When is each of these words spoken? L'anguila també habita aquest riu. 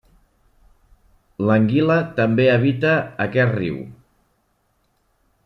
L'anguila 1.49 1.97
també 2.21 2.49
habita 2.55 2.95
aquest 3.27 3.55
riu. 3.61 3.79